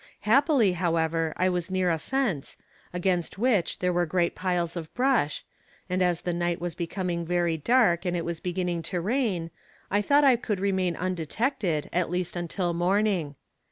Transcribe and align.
Happily, 0.21 0.71
however, 0.71 1.31
I 1.37 1.47
was 1.47 1.69
near 1.69 1.91
a 1.91 1.99
fence, 1.99 2.57
against 2.91 3.37
which 3.37 3.77
there 3.77 3.93
were 3.93 4.07
great 4.07 4.33
piles 4.33 4.75
of 4.75 4.91
brush, 4.95 5.45
and 5.91 6.01
as 6.01 6.21
the 6.21 6.33
night 6.33 6.59
was 6.59 6.73
becoming 6.73 7.23
very 7.23 7.55
dark 7.55 8.03
and 8.03 8.17
it 8.17 8.25
was 8.25 8.39
beginning 8.39 8.81
to 8.89 8.99
rain, 8.99 9.51
I 9.91 10.01
thought 10.01 10.23
I 10.23 10.37
could 10.37 10.59
remain 10.59 10.95
undetected, 10.95 11.87
at 11.93 12.09
least 12.09 12.35
until 12.35 12.73
morning. 12.73 13.35